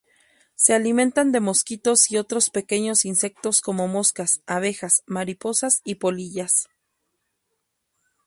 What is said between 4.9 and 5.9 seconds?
mariposas